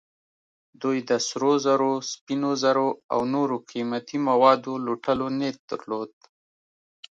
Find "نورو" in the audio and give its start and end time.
3.33-3.55